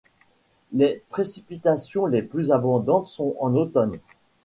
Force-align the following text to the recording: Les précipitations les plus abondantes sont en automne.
Les 0.73 1.03
précipitations 1.09 2.07
les 2.07 2.23
plus 2.23 2.51
abondantes 2.51 3.07
sont 3.07 3.35
en 3.39 3.53
automne. 3.53 3.99